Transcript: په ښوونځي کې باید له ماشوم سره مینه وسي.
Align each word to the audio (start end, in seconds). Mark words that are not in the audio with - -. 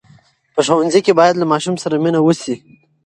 په 0.53 0.61
ښوونځي 0.67 0.99
کې 1.05 1.17
باید 1.19 1.35
له 1.37 1.45
ماشوم 1.51 1.75
سره 1.83 1.95
مینه 2.03 2.19
وسي. 2.23 2.55